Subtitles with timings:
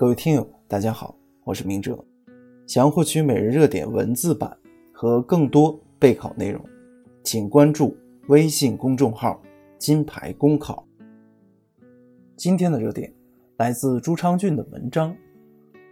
[0.00, 2.02] 各位听友，大家好，我是明哲。
[2.66, 4.56] 想要获取每日热点文字版
[4.94, 6.64] 和更多备考内容，
[7.22, 7.94] 请关注
[8.28, 9.38] 微信公众号
[9.76, 10.88] “金牌公考”。
[12.34, 13.12] 今天的热点
[13.58, 15.14] 来自朱昌俊的文章：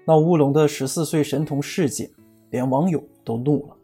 [0.07, 2.11] 闹乌龙的十四岁神童事件，
[2.49, 3.77] 连网友都怒了。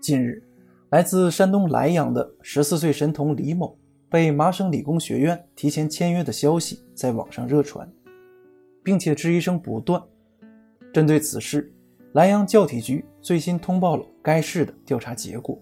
[0.00, 0.42] 近日，
[0.88, 7.88] 来自山东莱阳的十四岁神童李某被麻省理工学院提前签约的消息在网上热传，
[8.82, 10.02] 并且质疑声不断。
[10.92, 11.72] 针对此事，
[12.12, 15.60] 莱阳教体局最新通报了该市的调查结果，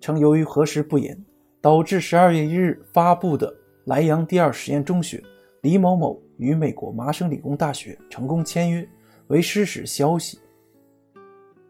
[0.00, 1.16] 称由于核实不严，
[1.60, 5.22] 导致十二月一日发布的莱阳第二实验中学
[5.62, 8.88] 李某某与美国麻省理工大学成功签约
[9.28, 10.38] 为失实消息。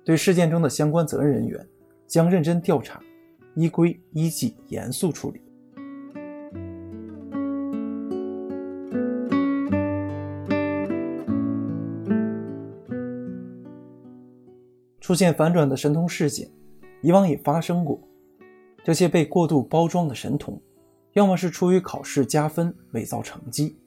[0.05, 1.67] 对事件中的相关责任人员
[2.07, 3.01] 将认真调查，
[3.55, 5.41] 依规依纪严肃处理。
[15.07, 16.51] 出现反转的神童事件，
[17.01, 17.97] 以往也发生过。
[18.83, 20.61] 这些被过度包装的神童，
[21.13, 23.79] 要么是出于考试加分伪造成绩，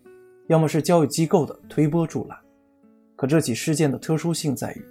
[0.48, 2.38] 要么是教育机构的推波助澜。
[3.18, 4.86] 可这起事件的特殊性在于。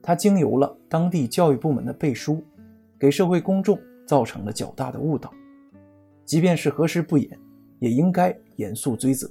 [0.00, 2.40] 它经由了当地教育部门的背书，
[2.96, 5.34] 给社会公众造成了较大的误导。
[6.24, 7.36] 即便是核实不严，
[7.80, 9.28] 也应该严肃追责。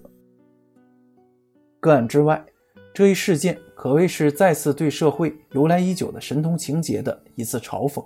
[1.80, 2.46] 个案之外，
[2.94, 8.06] 这一事件可谓是再次对社会由来已久的神童情节的一次嘲讽。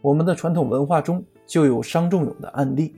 [0.00, 2.96] 我们的传统文化中就有伤仲永的案例，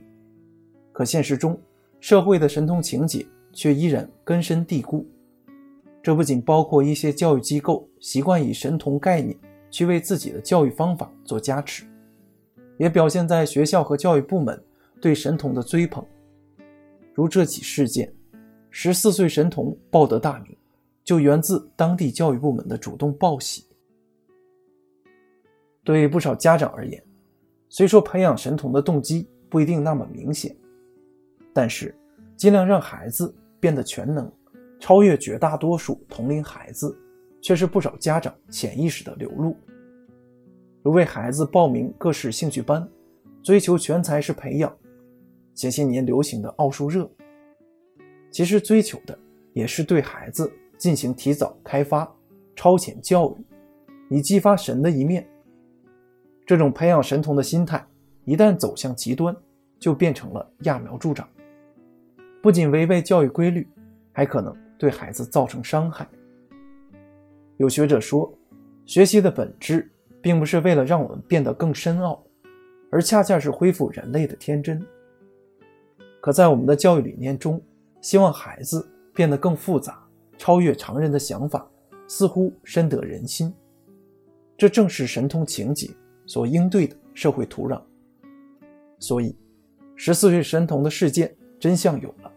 [0.91, 1.59] 可现实中，
[1.99, 5.07] 社会的神童情节却依然根深蒂固。
[6.01, 9.37] 这不仅包括一些教育机构习惯以神童概念
[9.69, 11.83] 去为自己的教育方法做加持，
[12.79, 14.59] 也表现在学校和教育部门
[14.99, 16.03] 对神童的追捧。
[17.13, 18.11] 如这起事件，
[18.77, 20.53] 十四岁神童报得大名，
[21.01, 23.65] 就源自当地教育部门的主动报喜。
[25.81, 27.01] 对不少家长而言，
[27.69, 30.53] 虽说培养神童的动机不一定那么明显，
[31.53, 31.97] 但是
[32.35, 34.29] 尽量让孩子变得全能。
[34.77, 36.93] 超越绝大多数同龄孩子，
[37.41, 39.55] 却是不少家长潜意识的流露。
[40.83, 42.85] 如为孩子报名各式兴趣班，
[43.41, 44.77] 追求全才式培养，
[45.53, 47.09] 前些年流行的奥数热，
[48.35, 49.17] 其实追求的
[49.53, 52.05] 也是对孩子进行提早开发、
[52.53, 53.45] 超前教育，
[54.13, 55.25] 以激发神的一面。
[56.45, 57.81] 这种培养神童的心态，
[58.25, 59.33] 一旦走向极端，
[59.79, 61.25] 就变成了揠苗助长，
[62.41, 63.65] 不仅违背教育规律，
[64.11, 64.53] 还可能。
[64.77, 66.05] 对孩子造成伤害。
[67.55, 68.37] 有学者说，
[68.85, 69.89] 学习的本质
[70.21, 72.21] 并不是为了让我们变得更深奥，
[72.91, 74.85] 而恰恰是恢复人类的天真。
[76.19, 77.61] 可在我们的教育理念中，
[78.05, 80.07] 希望孩子变得更复杂、
[80.37, 81.67] 超越常人的想法，
[82.07, 83.51] 似乎深得人心。
[84.55, 85.89] 这正是神通情节
[86.27, 87.81] 所应对的社会土壤。
[88.99, 89.35] 所以，
[89.95, 92.31] 十四岁神童的事件真相有了，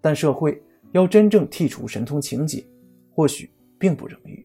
[0.00, 0.60] 但社会。
[0.90, 2.64] 要真正剔除神通情节，
[3.12, 4.44] 或许并不容易。